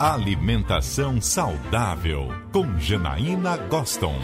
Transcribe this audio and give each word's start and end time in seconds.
Alimentação 0.00 1.20
saudável 1.20 2.28
com 2.50 2.78
Janaína 2.78 3.58
Goston. 3.58 4.14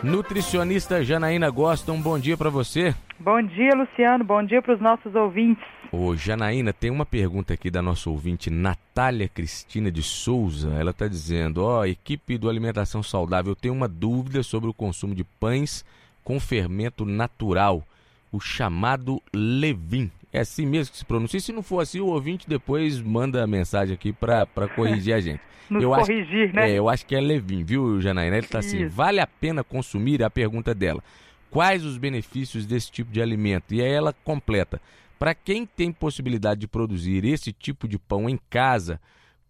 Nutricionista 0.00 1.02
Janaína 1.02 1.50
Goston, 1.50 2.00
bom 2.00 2.16
dia 2.16 2.36
para 2.36 2.48
você. 2.48 2.94
Bom 3.18 3.42
dia, 3.42 3.74
Luciano. 3.74 4.22
Bom 4.22 4.40
dia 4.44 4.62
para 4.62 4.76
os 4.76 4.80
nossos 4.80 5.12
ouvintes. 5.16 5.64
Ô, 5.90 6.14
Janaína, 6.14 6.72
tem 6.72 6.88
uma 6.88 7.04
pergunta 7.04 7.52
aqui 7.54 7.68
da 7.68 7.82
nossa 7.82 8.08
ouvinte 8.08 8.48
Natália 8.48 9.28
Cristina 9.28 9.90
de 9.90 10.04
Souza. 10.04 10.72
Ela 10.78 10.92
está 10.92 11.08
dizendo: 11.08 11.64
Ó, 11.64 11.80
oh, 11.80 11.84
equipe 11.84 12.38
do 12.38 12.48
Alimentação 12.48 13.02
Saudável, 13.02 13.50
eu 13.50 13.56
tenho 13.56 13.74
uma 13.74 13.88
dúvida 13.88 14.44
sobre 14.44 14.70
o 14.70 14.72
consumo 14.72 15.16
de 15.16 15.24
pães 15.24 15.84
com 16.22 16.38
fermento 16.38 17.04
natural, 17.04 17.82
o 18.30 18.38
chamado 18.38 19.20
Levin. 19.34 20.12
É 20.32 20.40
assim 20.40 20.66
mesmo 20.66 20.92
que 20.92 20.98
se 20.98 21.04
pronuncia. 21.04 21.40
Se 21.40 21.52
não 21.52 21.62
for 21.62 21.80
assim, 21.80 22.00
o 22.00 22.06
ouvinte 22.06 22.48
depois 22.48 23.00
manda 23.00 23.42
a 23.42 23.46
mensagem 23.46 23.94
aqui 23.94 24.12
para 24.12 24.46
corrigir 24.74 25.14
a 25.14 25.20
gente. 25.20 25.40
Nos 25.70 25.82
eu 25.82 25.90
corrigir, 25.90 26.48
acho, 26.48 26.56
né? 26.56 26.70
É, 26.70 26.74
eu 26.74 26.88
acho 26.88 27.04
que 27.04 27.14
é 27.14 27.20
Levin, 27.20 27.62
viu, 27.62 28.00
Janaína? 28.00 28.36
Ele 28.36 28.46
está 28.46 28.58
assim: 28.58 28.86
vale 28.86 29.20
a 29.20 29.26
pena 29.26 29.62
consumir? 29.62 30.20
É 30.20 30.24
a 30.24 30.30
pergunta 30.30 30.74
dela. 30.74 31.02
Quais 31.50 31.84
os 31.84 31.98
benefícios 31.98 32.66
desse 32.66 32.90
tipo 32.90 33.10
de 33.10 33.20
alimento? 33.20 33.74
E 33.74 33.82
aí 33.82 33.90
ela 33.90 34.12
completa: 34.24 34.80
para 35.18 35.34
quem 35.34 35.66
tem 35.66 35.92
possibilidade 35.92 36.60
de 36.60 36.68
produzir 36.68 37.24
esse 37.24 37.52
tipo 37.52 37.86
de 37.86 37.98
pão 37.98 38.28
em 38.28 38.38
casa, 38.48 39.00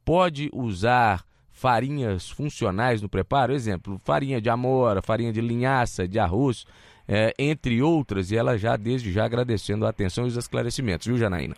pode 0.05 0.51
usar 0.53 1.25
farinhas 1.53 2.31
funcionais 2.31 3.03
no 3.03 3.09
preparo? 3.09 3.53
Exemplo, 3.53 4.01
farinha 4.05 4.41
de 4.41 4.49
amora, 4.49 5.03
farinha 5.03 5.33
de 5.33 5.41
linhaça, 5.41 6.07
de 6.07 6.19
arroz, 6.19 6.65
é, 7.09 7.33
entre 7.39 7.83
outras. 7.83 8.31
E 8.31 8.37
ela 8.37 8.59
já, 8.59 8.77
desde 8.77 9.11
já, 9.11 9.25
agradecendo 9.25 9.87
a 9.87 9.91
atenção 9.91 10.25
e 10.25 10.29
os 10.29 10.37
esclarecimentos, 10.37 11.07
viu, 11.07 11.17
Janaína? 11.17 11.55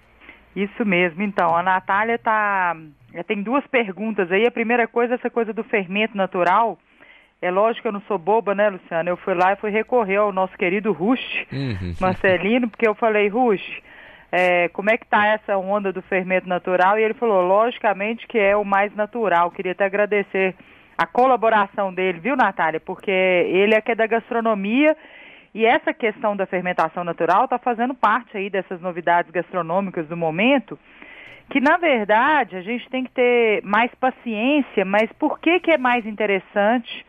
Isso 0.54 0.84
mesmo. 0.84 1.22
Então, 1.22 1.56
a 1.56 1.62
Natália 1.62 2.18
tá, 2.18 2.76
tem 3.26 3.42
duas 3.42 3.66
perguntas 3.66 4.30
aí. 4.30 4.46
A 4.46 4.50
primeira 4.50 4.86
coisa, 4.86 5.14
essa 5.14 5.30
coisa 5.30 5.52
do 5.52 5.64
fermento 5.64 6.16
natural. 6.16 6.78
É 7.42 7.50
lógico 7.50 7.82
que 7.82 7.88
eu 7.88 7.92
não 7.92 8.02
sou 8.02 8.18
boba, 8.18 8.54
né, 8.54 8.68
Luciano? 8.68 9.08
Eu 9.08 9.16
fui 9.16 9.32
lá 9.32 9.54
e 9.54 9.56
fui 9.56 9.70
recorrer 9.70 10.16
ao 10.16 10.30
nosso 10.30 10.56
querido 10.58 10.92
Rush, 10.92 11.46
uhum. 11.50 11.94
Marcelino, 11.98 12.68
porque 12.68 12.86
eu 12.86 12.94
falei, 12.94 13.28
Rush, 13.28 13.80
é, 14.30 14.68
como 14.68 14.90
é 14.90 14.98
que 14.98 15.06
tá 15.06 15.26
essa 15.26 15.56
onda 15.56 15.90
do 15.90 16.02
fermento 16.02 16.46
natural? 16.46 16.98
E 16.98 17.02
ele 17.02 17.14
falou, 17.14 17.40
logicamente 17.40 18.26
que 18.26 18.38
é 18.38 18.54
o 18.54 18.62
mais 18.62 18.94
natural. 18.94 19.50
Queria 19.50 19.72
até 19.72 19.86
agradecer 19.86 20.54
a 20.98 21.06
colaboração 21.06 21.94
dele, 21.94 22.20
viu, 22.20 22.36
Natália? 22.36 22.78
Porque 22.78 23.10
ele 23.10 23.74
é 23.74 23.80
que 23.80 23.92
é 23.92 23.94
da 23.94 24.06
gastronomia 24.06 24.94
e 25.54 25.66
essa 25.66 25.92
questão 25.92 26.36
da 26.36 26.46
fermentação 26.46 27.02
natural 27.02 27.44
está 27.44 27.58
fazendo 27.58 27.94
parte 27.94 28.36
aí 28.36 28.48
dessas 28.48 28.80
novidades 28.80 29.30
gastronômicas 29.30 30.06
do 30.06 30.16
momento, 30.16 30.78
que 31.50 31.60
na 31.60 31.76
verdade 31.76 32.56
a 32.56 32.62
gente 32.62 32.88
tem 32.88 33.04
que 33.04 33.10
ter 33.10 33.62
mais 33.64 33.92
paciência, 33.96 34.84
mas 34.84 35.10
por 35.14 35.40
que, 35.40 35.58
que 35.60 35.72
é 35.72 35.78
mais 35.78 36.06
interessante 36.06 37.04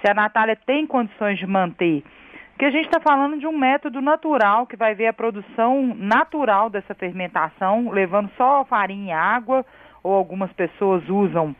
se 0.00 0.10
a 0.10 0.14
Natália 0.14 0.56
tem 0.56 0.86
condições 0.86 1.38
de 1.38 1.46
manter. 1.46 2.04
Porque 2.50 2.66
a 2.66 2.70
gente 2.70 2.86
está 2.86 3.00
falando 3.00 3.38
de 3.38 3.46
um 3.46 3.56
método 3.56 4.00
natural 4.00 4.66
que 4.66 4.76
vai 4.76 4.94
ver 4.94 5.06
a 5.06 5.12
produção 5.12 5.94
natural 5.96 6.68
dessa 6.68 6.94
fermentação, 6.94 7.90
levando 7.90 8.30
só 8.36 8.64
farinha 8.64 9.08
e 9.08 9.12
água, 9.12 9.64
ou 10.02 10.12
algumas 10.12 10.52
pessoas 10.52 11.08
usam 11.08 11.54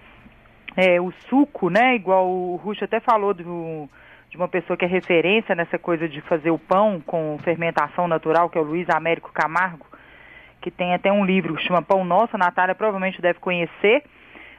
é, 0.76 1.00
o 1.00 1.12
suco, 1.28 1.70
né? 1.70 1.94
Igual 1.94 2.28
o 2.28 2.56
Ruxo 2.56 2.84
até 2.84 3.00
falou 3.00 3.32
do, 3.32 3.88
de 4.30 4.36
uma 4.36 4.48
pessoa 4.48 4.76
que 4.76 4.84
é 4.84 4.88
referência 4.88 5.54
nessa 5.54 5.78
coisa 5.78 6.08
de 6.08 6.20
fazer 6.22 6.50
o 6.50 6.58
pão 6.58 7.00
com 7.04 7.38
fermentação 7.42 8.06
natural, 8.06 8.50
que 8.50 8.58
é 8.58 8.60
o 8.60 8.64
Luiz 8.64 8.88
Américo 8.90 9.32
Camargo, 9.32 9.86
que 10.60 10.70
tem 10.70 10.94
até 10.94 11.10
um 11.10 11.24
livro 11.24 11.54
que 11.54 11.62
chama 11.62 11.82
Pão 11.82 12.04
Nosso, 12.04 12.36
a 12.36 12.38
Natália 12.38 12.74
provavelmente 12.74 13.22
deve 13.22 13.38
conhecer 13.38 14.02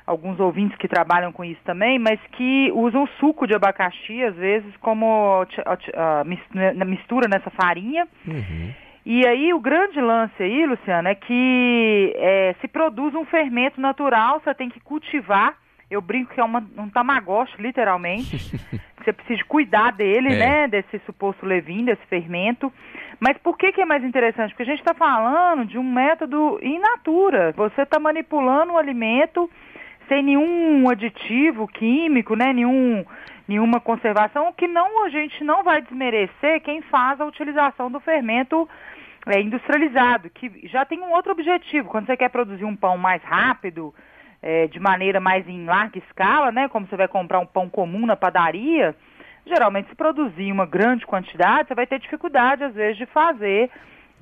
alguns 0.10 0.40
ouvintes 0.40 0.76
que 0.78 0.88
trabalham 0.88 1.32
com 1.32 1.46
isso 1.46 1.62
também, 1.64 2.00
mas 2.00 2.20
que 2.32 2.72
usam 2.74 3.08
suco 3.20 3.46
de 3.46 3.54
abacaxi, 3.54 4.24
às 4.24 4.36
vezes, 4.36 4.76
como 4.78 5.44
uh, 5.44 6.86
mistura 6.86 7.28
nessa 7.28 7.52
farinha. 7.52 8.08
Uhum. 8.28 8.74
E 9.06 9.26
aí 9.28 9.54
o 9.54 9.60
grande 9.60 10.02
lance 10.02 10.42
aí, 10.42 10.66
Luciano, 10.66 11.08
é 11.08 11.16
que 11.16 12.14
é, 12.18 12.56
se 12.60 12.68
produz 12.68 13.14
um 13.14 13.26
fermento 13.26 13.80
natural, 13.80 14.42
você 14.44 14.54
tem 14.56 14.70
que 14.70 14.80
cultivar. 14.80 15.56
Eu 15.90 16.02
brinco 16.02 16.34
que 16.34 16.40
é 16.40 16.44
uma, 16.44 16.64
um 16.78 16.90
tamagotchi, 16.90 17.62
literalmente. 17.62 18.38
precisa 19.14 19.44
cuidar 19.48 19.92
dele, 19.92 20.34
é. 20.34 20.38
né? 20.38 20.68
Desse 20.68 21.00
suposto 21.06 21.46
levin, 21.46 21.86
desse 21.86 22.06
fermento. 22.08 22.72
Mas 23.20 23.38
por 23.40 23.58
que, 23.58 23.72
que 23.72 23.82
é 23.82 23.86
mais 23.86 24.04
interessante? 24.04 24.52
Porque 24.52 24.64
a 24.64 24.66
gente 24.66 24.80
está 24.80 24.94
falando 24.94 25.66
de 25.66 25.78
um 25.78 25.84
método 25.84 26.60
in 26.62 26.80
natura. 26.80 27.54
Você 27.58 27.82
está 27.82 28.00
manipulando 28.00 28.74
o 28.74 28.78
alimento 28.78 29.50
sem 30.08 30.24
nenhum 30.24 30.90
aditivo 30.90 31.68
químico, 31.68 32.36
né, 32.36 32.52
nenhum, 32.52 33.06
nenhuma 33.48 33.80
conservação, 33.80 34.52
que 34.52 34.68
não 34.68 35.06
a 35.06 35.10
gente 35.10 35.44
não 35.44 35.64
vai 35.64 35.82
desmerecer 35.82 36.62
quem 36.62 36.82
faz 36.82 37.22
a 37.22 37.26
utilização 37.26 37.92
do 37.92 38.00
fermento 38.00 38.68
é, 39.28 39.40
industrializado, 39.40 40.30
que 40.32 40.68
já 40.68 40.84
tem 40.84 41.00
um 41.00 41.12
outro 41.12 41.32
objetivo. 41.32 41.90
Quando 41.90 42.08
você 42.08 42.18
quer 42.18 42.30
produzir 42.30 42.66
um 42.66 42.76
pão 42.76 42.98
mais 42.98 43.22
rápido, 43.22 43.94
é, 44.42 44.68
de 44.68 44.80
maneira 44.80 45.20
mais 45.20 45.48
em 45.48 45.66
larga 45.66 45.98
escala, 46.00 46.52
né, 46.52 46.68
como 46.70 46.88
você 46.88 46.96
vai 46.96 47.08
comprar 47.08 47.40
um 47.40 47.46
pão 47.46 47.70
comum 47.70 48.06
na 48.06 48.16
padaria, 48.16 48.96
geralmente 49.46 49.90
se 49.90 49.96
produzir 49.96 50.52
uma 50.52 50.66
grande 50.66 51.06
quantidade, 51.06 51.68
você 51.68 51.76
vai 51.76 51.88
ter 51.88 52.00
dificuldade, 52.00 52.64
às 52.64 52.74
vezes, 52.74 52.98
de 52.98 53.06
fazer 53.08 53.70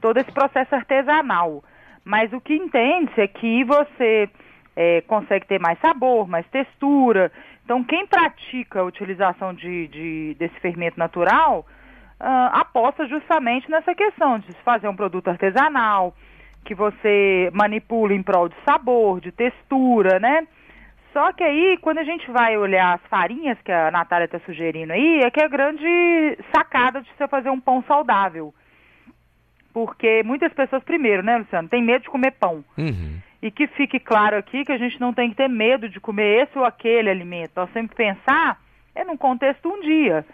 todo 0.02 0.18
esse 0.18 0.32
processo 0.32 0.74
artesanal. 0.74 1.64
Mas 2.04 2.32
o 2.32 2.40
que 2.40 2.56
entende-se 2.56 3.20
é 3.20 3.28
que 3.28 3.64
você 3.64 4.30
é, 4.76 5.02
consegue 5.02 5.46
ter 5.46 5.60
mais 5.60 5.78
sabor, 5.80 6.28
mais 6.28 6.48
textura. 6.48 7.32
Então, 7.66 7.84
quem 7.84 8.08
pratica 8.08 8.80
a 8.80 8.84
utilização 8.86 9.54
de, 9.54 9.88
de 9.88 10.36
desse 10.40 10.58
fermento 10.62 10.98
natural 10.98 11.66
uh, 12.22 12.50
aposta 12.54 13.06
justamente 13.08 13.70
nessa 13.70 13.94
questão 13.94 14.40
de 14.40 14.54
fazer 14.64 14.88
um 14.88 14.96
produto 14.96 15.28
artesanal, 15.28 16.16
que 16.68 16.76
você 16.76 17.50
manipula 17.54 18.14
em 18.14 18.22
prol 18.22 18.50
de 18.50 18.56
sabor, 18.68 19.22
de 19.22 19.32
textura, 19.32 20.20
né? 20.20 20.46
Só 21.14 21.32
que 21.32 21.42
aí, 21.42 21.78
quando 21.82 22.00
a 22.00 22.04
gente 22.04 22.30
vai 22.30 22.58
olhar 22.58 22.96
as 22.96 23.02
farinhas 23.10 23.58
que 23.64 23.72
a 23.72 23.90
Natália 23.90 24.26
está 24.26 24.38
sugerindo 24.40 24.92
aí, 24.92 25.22
é 25.24 25.32
que 25.32 25.42
é 25.42 25.46
a 25.46 25.50
grande 25.50 26.38
sacada 26.54 27.02
de 27.02 27.10
você 27.18 27.26
fazer 27.30 27.50
um 27.50 27.60
pão 27.60 27.82
saudável. 27.88 28.54
Porque 29.74 30.22
muitas 30.24 30.52
pessoas, 30.52 30.84
primeiro, 30.84 31.24
né, 31.24 31.38
Luciano, 31.38 31.70
tem 31.70 31.82
medo 31.82 32.04
de 32.04 32.10
comer 32.10 32.32
pão. 32.32 32.66
Uhum. 32.78 33.18
E 33.42 33.50
que 33.50 33.66
fique 33.68 33.98
claro 33.98 34.36
aqui 34.36 34.66
que 34.66 34.74
a 34.74 34.78
gente 34.78 35.00
não 35.00 35.14
tem 35.14 35.30
que 35.30 35.38
ter 35.38 35.48
medo 35.48 35.88
de 35.88 36.02
comer 36.02 36.44
esse 36.44 36.60
ou 36.60 36.66
aquele 36.66 37.10
alimento. 37.10 37.54
Nós 37.56 37.72
temos 37.72 37.92
que 37.92 37.96
pensar 37.96 38.60
é 38.94 39.06
num 39.06 39.16
contexto 39.16 39.70
um 39.70 39.80
dia. 39.80 40.26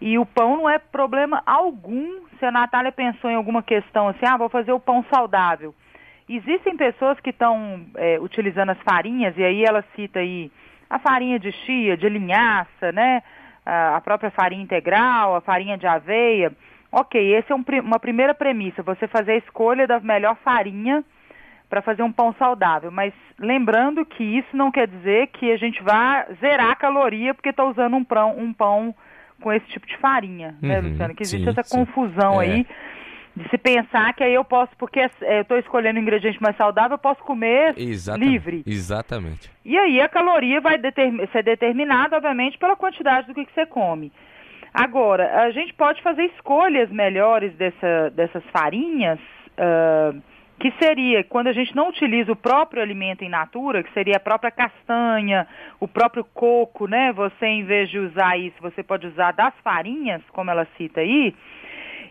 E 0.00 0.18
o 0.18 0.24
pão 0.24 0.56
não 0.56 0.70
é 0.70 0.78
problema 0.78 1.42
algum 1.44 2.20
se 2.38 2.44
a 2.44 2.52
Natália 2.52 2.92
pensou 2.92 3.30
em 3.30 3.34
alguma 3.34 3.62
questão 3.62 4.08
assim, 4.08 4.24
ah, 4.26 4.36
vou 4.36 4.48
fazer 4.48 4.72
o 4.72 4.80
pão 4.80 5.04
saudável. 5.12 5.74
Existem 6.28 6.76
pessoas 6.76 7.18
que 7.20 7.30
estão 7.30 7.86
é, 7.96 8.18
utilizando 8.20 8.70
as 8.70 8.78
farinhas, 8.82 9.36
e 9.36 9.42
aí 9.42 9.64
ela 9.64 9.84
cita 9.96 10.20
aí 10.20 10.50
a 10.88 10.98
farinha 10.98 11.38
de 11.38 11.50
chia, 11.52 11.96
de 11.96 12.08
linhaça, 12.08 12.92
né? 12.92 13.22
A 13.64 14.00
própria 14.00 14.30
farinha 14.30 14.62
integral, 14.62 15.36
a 15.36 15.40
farinha 15.40 15.76
de 15.76 15.86
aveia. 15.86 16.52
Ok, 16.90 17.34
essa 17.34 17.52
é 17.52 17.56
um, 17.56 17.64
uma 17.82 17.98
primeira 17.98 18.34
premissa, 18.34 18.82
você 18.82 19.06
fazer 19.06 19.32
a 19.32 19.36
escolha 19.36 19.86
da 19.86 20.00
melhor 20.00 20.36
farinha 20.36 21.04
para 21.68 21.82
fazer 21.82 22.02
um 22.02 22.12
pão 22.12 22.34
saudável. 22.38 22.90
Mas 22.90 23.12
lembrando 23.38 24.06
que 24.06 24.24
isso 24.24 24.56
não 24.56 24.70
quer 24.70 24.88
dizer 24.88 25.26
que 25.28 25.52
a 25.52 25.56
gente 25.58 25.82
vá 25.82 26.26
zerar 26.40 26.70
a 26.70 26.76
caloria 26.76 27.34
porque 27.34 27.50
está 27.50 27.64
usando 27.64 27.94
um 27.94 28.04
pão, 28.04 28.38
um 28.38 28.52
pão 28.54 28.94
com 29.40 29.52
esse 29.52 29.66
tipo 29.66 29.86
de 29.86 29.96
farinha, 29.98 30.56
né, 30.60 30.76
uhum, 30.78 30.82
né, 30.82 30.88
Luciano? 30.90 31.14
Que 31.14 31.22
existe 31.22 31.44
sim, 31.44 31.50
essa 31.50 31.62
sim. 31.62 31.78
confusão 31.78 32.40
é. 32.40 32.44
aí 32.44 32.66
de 33.38 33.48
se 33.50 33.58
pensar 33.58 34.12
que 34.14 34.24
aí 34.24 34.34
eu 34.34 34.44
posso, 34.44 34.72
porque 34.76 34.98
é, 34.98 35.10
eu 35.22 35.42
estou 35.42 35.58
escolhendo 35.58 35.98
um 35.98 36.02
ingrediente 36.02 36.42
mais 36.42 36.56
saudável, 36.56 36.94
eu 36.94 36.98
posso 36.98 37.22
comer 37.22 37.74
exatamente, 37.76 38.28
livre. 38.28 38.62
Exatamente. 38.66 39.50
E 39.64 39.78
aí 39.78 40.00
a 40.00 40.08
caloria 40.08 40.60
vai 40.60 40.78
ser 41.32 41.44
determinada, 41.44 42.16
obviamente, 42.16 42.58
pela 42.58 42.74
quantidade 42.74 43.28
do 43.28 43.34
que, 43.34 43.44
que 43.44 43.52
você 43.52 43.64
come. 43.64 44.12
Agora, 44.74 45.42
a 45.42 45.50
gente 45.50 45.72
pode 45.74 46.02
fazer 46.02 46.24
escolhas 46.36 46.90
melhores 46.90 47.54
dessa, 47.54 48.10
dessas 48.10 48.42
farinhas. 48.52 49.18
Uh, 49.56 50.20
que 50.58 50.72
seria 50.82 51.22
quando 51.22 51.46
a 51.46 51.52
gente 51.52 51.74
não 51.74 51.88
utiliza 51.88 52.32
o 52.32 52.36
próprio 52.36 52.82
alimento 52.82 53.24
in 53.24 53.28
natura, 53.28 53.82
que 53.82 53.92
seria 53.92 54.16
a 54.16 54.20
própria 54.20 54.50
castanha, 54.50 55.46
o 55.78 55.86
próprio 55.86 56.24
coco, 56.24 56.88
né? 56.88 57.12
Você, 57.12 57.46
em 57.46 57.64
vez 57.64 57.88
de 57.88 57.98
usar 57.98 58.36
isso, 58.36 58.56
você 58.60 58.82
pode 58.82 59.06
usar 59.06 59.32
das 59.32 59.54
farinhas, 59.62 60.20
como 60.32 60.50
ela 60.50 60.66
cita 60.76 61.00
aí. 61.00 61.34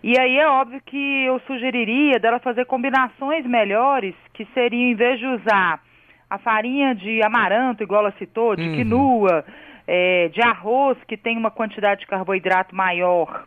E 0.01 0.17
aí 0.17 0.37
é 0.37 0.47
óbvio 0.47 0.81
que 0.85 1.25
eu 1.25 1.39
sugeriria 1.41 2.19
dela 2.19 2.39
fazer 2.39 2.65
combinações 2.65 3.45
melhores, 3.45 4.15
que 4.33 4.45
seriam, 4.53 4.91
em 4.91 4.95
vez 4.95 5.19
de 5.19 5.25
usar 5.25 5.81
a 6.29 6.37
farinha 6.37 6.95
de 6.95 7.21
amaranto, 7.23 7.83
igual 7.83 8.01
ela 8.01 8.13
citou, 8.17 8.55
de 8.55 8.61
uhum. 8.63 8.75
quinua, 8.75 9.45
é, 9.85 10.29
de 10.29 10.41
arroz, 10.41 10.97
que 11.05 11.17
tem 11.17 11.37
uma 11.37 11.51
quantidade 11.51 12.01
de 12.01 12.07
carboidrato 12.07 12.75
maior, 12.75 13.45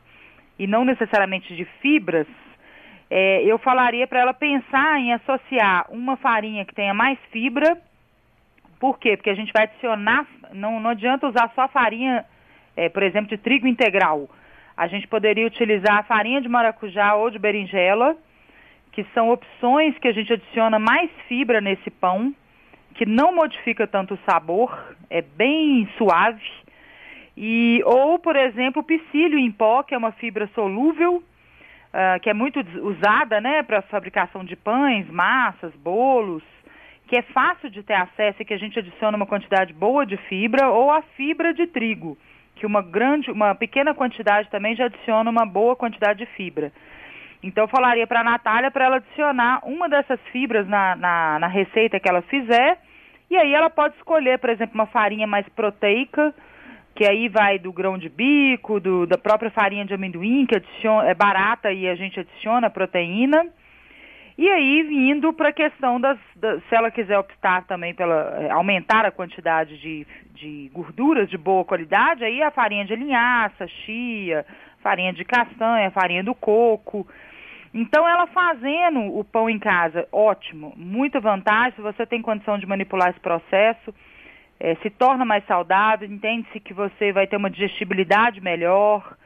e 0.59 0.67
não 0.67 0.85
necessariamente 0.85 1.55
de 1.55 1.65
fibras, 1.81 2.27
é, 3.11 3.43
eu 3.43 3.59
falaria 3.59 4.07
para 4.07 4.21
ela 4.21 4.33
pensar 4.33 5.01
em 5.01 5.13
associar 5.13 5.87
uma 5.91 6.17
farinha 6.17 6.65
que 6.65 6.75
tenha 6.75 6.95
mais 6.95 7.19
fibra, 7.33 7.77
Por 8.79 8.99
quê? 8.99 9.17
Porque 9.17 9.29
a 9.29 9.35
gente 9.35 9.53
vai 9.53 9.65
adicionar, 9.65 10.27
não, 10.55 10.81
não 10.81 10.91
adianta 10.91 11.29
usar 11.29 11.53
só 11.55 11.69
farinha, 11.69 12.25
é, 12.75 12.89
por 12.89 13.03
exemplo, 13.03 13.29
de 13.29 13.37
trigo 13.37 13.67
integral. 13.67 14.27
A 14.75 14.87
gente 14.87 15.07
poderia 15.07 15.47
utilizar 15.47 15.99
a 15.99 16.03
farinha 16.03 16.41
de 16.41 16.49
maracujá 16.49 17.15
ou 17.15 17.31
de 17.31 17.39
berinjela, 17.39 18.17
que 18.93 19.05
são 19.13 19.29
opções 19.29 19.99
que 19.99 20.09
a 20.09 20.13
gente 20.13 20.33
adiciona 20.33 20.79
mais 20.79 21.11
fibra 21.29 21.61
nesse 21.61 21.91
pão, 21.91 22.35
que 22.95 23.05
não 23.05 23.35
modifica 23.35 23.87
tanto 23.87 24.15
o 24.15 24.19
sabor, 24.25 24.97
é 25.11 25.21
bem 25.21 25.87
suave. 25.99 26.51
E, 27.37 27.83
ou, 27.85 28.19
por 28.19 28.35
exemplo, 28.37 28.83
o 28.83 29.39
em 29.39 29.53
pó, 29.53 29.83
que 29.83 29.95
é 29.95 29.99
uma 29.99 30.13
fibra 30.13 30.49
solúvel, 30.55 31.23
uh, 31.93 32.21
que 32.21 32.31
é 32.31 32.35
muito 32.35 32.61
usada 32.83 33.41
né, 33.41 33.63
para 33.63 33.79
a 33.79 33.83
fabricação 33.83 34.45
de 34.45 34.57
pães, 34.57 35.09
massas, 35.09 35.75
bolos, 35.77 36.43
que 37.07 37.17
é 37.17 37.23
fácil 37.23 37.69
de 37.71 37.83
ter 37.83 37.95
acesso 37.95 38.41
e 38.41 38.45
que 38.45 38.55
a 38.55 38.59
gente 38.59 38.79
adiciona 38.79 39.17
uma 39.17 39.27
quantidade 39.27 39.73
boa 39.73 40.07
de 40.07 40.17
fibra, 40.17 40.69
ou 40.69 40.91
a 40.91 41.03
fibra 41.17 41.53
de 41.53 41.67
trigo, 41.67 42.17
que 42.55 42.65
uma 42.65 42.83
grande, 42.83 43.31
uma 43.31 43.55
pequena 43.55 43.95
quantidade 43.95 44.49
também 44.49 44.77
já 44.77 44.85
adiciona 44.85 45.29
uma 45.29 45.45
boa 45.45 45.75
quantidade 45.75 46.21
de 46.21 46.27
fibra. 46.33 46.73
Então 47.43 47.65
eu 47.65 47.69
falaria 47.69 48.07
para 48.07 48.21
a 48.21 48.25
Natália 48.25 48.71
para 48.71 48.85
ela 48.85 48.97
adicionar 48.97 49.61
uma 49.65 49.89
dessas 49.89 50.21
fibras 50.31 50.69
na, 50.69 50.95
na, 50.95 51.39
na, 51.39 51.47
receita 51.47 51.99
que 51.99 52.09
ela 52.09 52.23
fizer, 52.23 52.79
e 53.31 53.37
aí 53.37 53.55
ela 53.55 53.71
pode 53.71 53.97
escolher, 53.97 54.39
por 54.39 54.51
exemplo, 54.51 54.75
uma 54.75 54.87
farinha 54.87 55.27
mais 55.27 55.49
proteica, 55.49 56.35
que 57.01 57.07
aí 57.07 57.31
vai 57.31 57.59
do 57.59 57.73
grão 57.73 57.97
de 57.97 58.11
bico, 58.11 58.79
do, 58.79 59.07
da 59.07 59.17
própria 59.17 59.51
farinha 59.51 59.87
de 59.87 59.95
amendoim, 59.95 60.45
que 60.45 60.55
adiciona, 60.55 61.09
é 61.09 61.15
barata 61.15 61.73
e 61.73 61.89
a 61.89 61.95
gente 61.95 62.21
adiciona 62.21 62.69
proteína. 62.69 63.47
E 64.37 64.47
aí, 64.47 64.83
vindo 64.83 65.33
para 65.33 65.49
a 65.49 65.53
questão 65.53 65.99
das, 65.99 66.19
das, 66.37 66.63
se 66.69 66.75
ela 66.75 66.91
quiser 66.91 67.19
optar 67.19 67.65
também 67.65 67.95
pela 67.95 68.37
é, 68.39 68.51
aumentar 68.51 69.07
a 69.07 69.11
quantidade 69.11 69.79
de, 69.79 70.07
de 70.35 70.71
gorduras 70.75 71.31
de 71.31 71.39
boa 71.39 71.65
qualidade, 71.65 72.23
aí 72.23 72.43
a 72.43 72.51
farinha 72.51 72.85
de 72.85 72.95
linhaça, 72.95 73.67
chia, 73.67 74.45
farinha 74.83 75.15
de 75.15 75.25
castanha, 75.25 75.91
farinha 75.93 76.23
do 76.23 76.35
coco. 76.35 77.09
Então, 77.73 78.07
ela 78.07 78.27
fazendo 78.27 79.01
o 79.19 79.25
pão 79.25 79.49
em 79.49 79.59
casa, 79.59 80.07
ótimo, 80.13 80.75
muita 80.77 81.19
vantagem. 81.19 81.73
Se 81.77 81.81
você 81.81 82.05
tem 82.05 82.21
condição 82.21 82.59
de 82.59 82.67
manipular 82.67 83.09
esse 83.09 83.21
processo, 83.21 83.95
é, 84.61 84.75
se 84.77 84.91
torna 84.91 85.25
mais 85.25 85.45
saudável, 85.47 86.07
entende-se 86.07 86.61
que 86.61 86.75
você 86.75 87.13
vai 87.13 87.27
ter 87.27 87.37
uma 87.37 87.51
digestibilidade 87.51 88.43
melhor, 88.43 89.17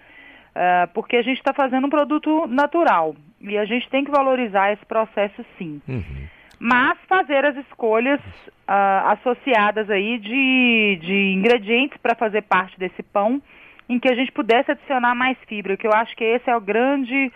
uh, 0.54 0.88
porque 0.94 1.16
a 1.16 1.22
gente 1.22 1.38
está 1.38 1.52
fazendo 1.52 1.88
um 1.88 1.90
produto 1.90 2.46
natural 2.46 3.16
e 3.40 3.58
a 3.58 3.64
gente 3.64 3.90
tem 3.90 4.04
que 4.04 4.12
valorizar 4.12 4.72
esse 4.72 4.86
processo 4.86 5.44
sim. 5.58 5.82
Uhum. 5.88 6.28
Mas 6.60 6.96
fazer 7.08 7.44
as 7.44 7.56
escolhas 7.56 8.20
uh, 8.20 9.08
associadas 9.08 9.90
aí 9.90 10.18
de, 10.18 10.98
de 11.02 11.32
ingredientes 11.34 11.98
para 12.00 12.14
fazer 12.14 12.42
parte 12.42 12.78
desse 12.78 13.02
pão, 13.02 13.42
em 13.88 13.98
que 13.98 14.10
a 14.10 14.14
gente 14.14 14.30
pudesse 14.30 14.70
adicionar 14.70 15.14
mais 15.16 15.36
fibra, 15.46 15.76
que 15.76 15.86
eu 15.86 15.92
acho 15.92 16.16
que 16.16 16.24
esse 16.24 16.48
é 16.48 16.56
o 16.56 16.60
grande 16.60 17.30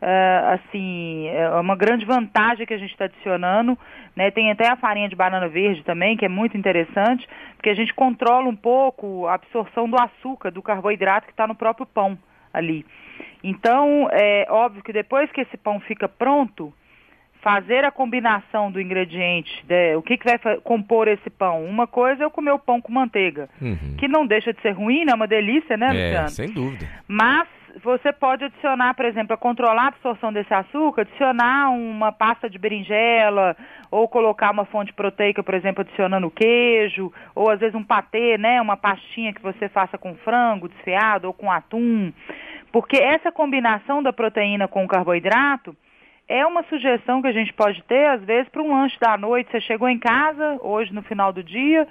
Uh, 0.00 0.54
assim, 0.54 1.26
é 1.26 1.50
uma 1.58 1.74
grande 1.74 2.04
vantagem 2.04 2.64
que 2.64 2.72
a 2.72 2.78
gente 2.78 2.92
está 2.92 3.06
adicionando, 3.06 3.76
né? 4.14 4.30
Tem 4.30 4.50
até 4.50 4.68
a 4.68 4.76
farinha 4.76 5.08
de 5.08 5.16
banana 5.16 5.48
verde 5.48 5.82
também, 5.82 6.16
que 6.16 6.24
é 6.24 6.28
muito 6.28 6.56
interessante, 6.56 7.28
porque 7.56 7.68
a 7.68 7.74
gente 7.74 7.92
controla 7.92 8.48
um 8.48 8.54
pouco 8.54 9.26
a 9.26 9.34
absorção 9.34 9.90
do 9.90 9.96
açúcar, 10.00 10.52
do 10.52 10.62
carboidrato 10.62 11.26
que 11.26 11.32
está 11.32 11.48
no 11.48 11.54
próprio 11.54 11.84
pão 11.84 12.16
ali. 12.52 12.86
Então, 13.42 14.08
é 14.12 14.46
óbvio 14.48 14.84
que 14.84 14.92
depois 14.92 15.30
que 15.32 15.40
esse 15.40 15.56
pão 15.56 15.80
fica 15.80 16.08
pronto, 16.08 16.72
fazer 17.40 17.84
a 17.84 17.90
combinação 17.90 18.70
do 18.70 18.80
ingrediente, 18.80 19.64
de, 19.66 19.96
o 19.96 20.02
que, 20.02 20.16
que 20.16 20.24
vai 20.24 20.38
compor 20.60 21.08
esse 21.08 21.30
pão? 21.30 21.64
Uma 21.64 21.86
coisa 21.86 22.22
é 22.22 22.24
eu 22.24 22.30
comer 22.30 22.52
o 22.52 22.58
pão 22.58 22.80
com 22.80 22.92
manteiga, 22.92 23.48
uhum. 23.60 23.96
que 23.98 24.06
não 24.06 24.26
deixa 24.26 24.52
de 24.52 24.60
ser 24.60 24.72
ruim, 24.72 25.04
né? 25.04 25.12
É 25.12 25.14
uma 25.14 25.26
delícia, 25.26 25.76
né, 25.76 25.86
é, 25.86 25.92
Luciano? 25.92 26.28
sem 26.28 26.50
dúvida. 26.50 26.86
Mas 27.06 27.48
você 27.88 28.12
pode 28.12 28.44
adicionar, 28.44 28.92
por 28.94 29.06
exemplo, 29.06 29.28
para 29.28 29.36
controlar 29.38 29.84
a 29.84 29.88
absorção 29.88 30.30
desse 30.30 30.52
açúcar, 30.52 31.02
adicionar 31.02 31.70
uma 31.70 32.12
pasta 32.12 32.48
de 32.48 32.58
berinjela, 32.58 33.56
ou 33.90 34.06
colocar 34.06 34.50
uma 34.50 34.66
fonte 34.66 34.92
proteica, 34.92 35.42
por 35.42 35.54
exemplo, 35.54 35.80
adicionando 35.80 36.30
queijo, 36.30 37.10
ou 37.34 37.50
às 37.50 37.58
vezes 37.58 37.74
um 37.74 37.82
patê, 37.82 38.36
né, 38.36 38.60
uma 38.60 38.76
pastinha 38.76 39.32
que 39.32 39.42
você 39.42 39.68
faça 39.68 39.96
com 39.96 40.14
frango 40.16 40.68
desfiado 40.68 41.26
ou 41.26 41.32
com 41.32 41.50
atum. 41.50 42.12
Porque 42.70 42.98
essa 42.98 43.32
combinação 43.32 44.02
da 44.02 44.12
proteína 44.12 44.68
com 44.68 44.84
o 44.84 44.88
carboidrato 44.88 45.74
é 46.28 46.44
uma 46.44 46.62
sugestão 46.64 47.22
que 47.22 47.28
a 47.28 47.32
gente 47.32 47.54
pode 47.54 47.82
ter, 47.84 48.06
às 48.06 48.22
vezes, 48.22 48.50
para 48.50 48.62
um 48.62 48.70
lanche 48.70 48.98
da 49.00 49.16
noite. 49.16 49.50
Você 49.50 49.62
chegou 49.62 49.88
em 49.88 49.98
casa, 49.98 50.58
hoje 50.60 50.92
no 50.92 51.02
final 51.02 51.32
do 51.32 51.42
dia, 51.42 51.88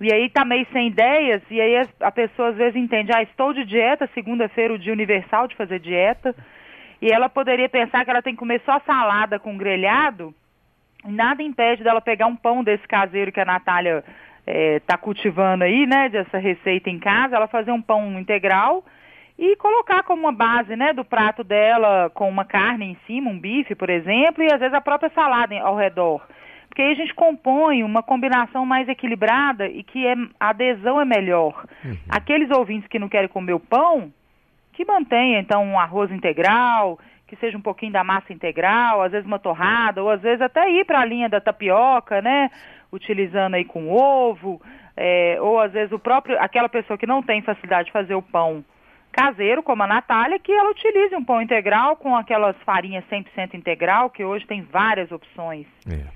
e 0.00 0.12
aí 0.12 0.28
tá 0.28 0.44
meio 0.44 0.66
sem 0.72 0.88
ideias, 0.88 1.42
e 1.50 1.60
aí 1.60 1.88
a 2.00 2.10
pessoa 2.12 2.50
às 2.50 2.56
vezes 2.56 2.76
entende, 2.76 3.12
ah, 3.14 3.22
estou 3.22 3.52
de 3.52 3.64
dieta, 3.64 4.08
segunda-feira 4.14 4.74
o 4.74 4.78
dia 4.78 4.92
universal 4.92 5.48
de 5.48 5.56
fazer 5.56 5.78
dieta, 5.78 6.34
e 7.00 7.10
ela 7.10 7.28
poderia 7.28 7.68
pensar 7.68 8.04
que 8.04 8.10
ela 8.10 8.22
tem 8.22 8.34
que 8.34 8.38
comer 8.38 8.60
só 8.64 8.78
salada 8.80 9.38
com 9.38 9.56
grelhado, 9.56 10.34
nada 11.04 11.42
impede 11.42 11.82
dela 11.82 12.00
pegar 12.00 12.26
um 12.26 12.36
pão 12.36 12.62
desse 12.62 12.86
caseiro 12.86 13.32
que 13.32 13.40
a 13.40 13.44
Natália 13.44 14.04
está 14.46 14.94
é, 14.94 14.98
cultivando 14.98 15.64
aí, 15.64 15.86
né, 15.86 16.08
dessa 16.08 16.38
receita 16.38 16.90
em 16.90 16.98
casa, 16.98 17.36
ela 17.36 17.48
fazer 17.48 17.72
um 17.72 17.82
pão 17.82 18.18
integral 18.18 18.84
e 19.38 19.56
colocar 19.56 20.02
como 20.02 20.22
uma 20.22 20.32
base, 20.32 20.76
né, 20.76 20.92
do 20.92 21.04
prato 21.04 21.42
dela 21.42 22.10
com 22.10 22.28
uma 22.28 22.44
carne 22.44 22.84
em 22.84 22.96
cima, 23.06 23.30
um 23.30 23.38
bife, 23.38 23.74
por 23.74 23.88
exemplo, 23.88 24.42
e 24.42 24.52
às 24.52 24.60
vezes 24.60 24.74
a 24.74 24.80
própria 24.80 25.10
salada 25.10 25.58
ao 25.60 25.76
redor 25.76 26.22
porque 26.76 26.82
aí 26.82 26.92
a 26.92 26.96
gente 26.96 27.14
compõe 27.14 27.82
uma 27.82 28.02
combinação 28.02 28.66
mais 28.66 28.86
equilibrada 28.86 29.66
e 29.66 29.82
que 29.82 30.06
é, 30.06 30.14
a 30.38 30.50
adesão 30.50 31.00
é 31.00 31.06
melhor. 31.06 31.64
Uhum. 31.82 31.96
Aqueles 32.06 32.50
ouvintes 32.50 32.86
que 32.86 32.98
não 32.98 33.08
querem 33.08 33.30
comer 33.30 33.54
o 33.54 33.58
pão, 33.58 34.12
que 34.74 34.84
mantenha 34.84 35.40
então 35.40 35.64
um 35.64 35.80
arroz 35.80 36.10
integral, 36.12 36.98
que 37.26 37.34
seja 37.36 37.56
um 37.56 37.62
pouquinho 37.62 37.92
da 37.92 38.04
massa 38.04 38.30
integral, 38.30 39.00
às 39.00 39.12
vezes 39.12 39.26
uma 39.26 39.38
torrada, 39.38 40.02
ou 40.02 40.10
às 40.10 40.20
vezes 40.20 40.42
até 40.42 40.70
ir 40.70 40.84
para 40.84 41.00
a 41.00 41.04
linha 41.06 41.30
da 41.30 41.40
tapioca, 41.40 42.20
né? 42.20 42.50
Utilizando 42.92 43.54
aí 43.54 43.64
com 43.64 43.90
ovo, 43.90 44.60
é, 44.94 45.38
ou 45.40 45.58
às 45.58 45.72
vezes 45.72 45.92
o 45.92 45.98
próprio, 45.98 46.38
aquela 46.38 46.68
pessoa 46.68 46.98
que 46.98 47.06
não 47.06 47.22
tem 47.22 47.40
facilidade 47.40 47.86
de 47.86 47.92
fazer 47.92 48.14
o 48.14 48.20
pão 48.20 48.62
caseiro, 49.10 49.62
como 49.62 49.82
a 49.82 49.86
Natália, 49.86 50.38
que 50.38 50.52
ela 50.52 50.72
utilize 50.72 51.16
um 51.16 51.24
pão 51.24 51.40
integral 51.40 51.96
com 51.96 52.14
aquelas 52.14 52.54
farinhas 52.66 53.02
100% 53.10 53.54
integral, 53.54 54.10
que 54.10 54.22
hoje 54.22 54.46
tem 54.46 54.60
várias 54.60 55.10
opções. 55.10 55.66
É. 55.90 56.15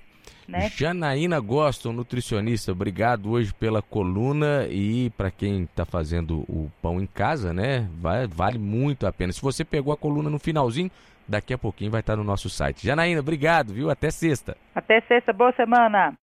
Né? 0.50 0.68
Janaína 0.74 1.38
Goston, 1.38 1.92
nutricionista, 1.92 2.72
obrigado 2.72 3.30
hoje 3.30 3.54
pela 3.54 3.80
coluna 3.80 4.66
e 4.68 5.10
para 5.10 5.30
quem 5.30 5.62
está 5.62 5.84
fazendo 5.84 6.40
o 6.48 6.68
pão 6.82 7.00
em 7.00 7.06
casa, 7.06 7.52
né, 7.52 7.88
vai, 8.00 8.26
vale 8.26 8.58
muito 8.58 9.06
a 9.06 9.12
pena. 9.12 9.32
Se 9.32 9.40
você 9.40 9.64
pegou 9.64 9.92
a 9.92 9.96
coluna 9.96 10.28
no 10.28 10.40
finalzinho, 10.40 10.90
daqui 11.28 11.54
a 11.54 11.58
pouquinho 11.58 11.92
vai 11.92 12.00
estar 12.00 12.14
tá 12.14 12.16
no 12.16 12.24
nosso 12.24 12.50
site. 12.50 12.84
Janaína, 12.84 13.20
obrigado, 13.20 13.72
viu? 13.72 13.90
Até 13.90 14.10
sexta. 14.10 14.56
Até 14.74 15.00
sexta, 15.02 15.32
boa 15.32 15.52
semana. 15.52 16.14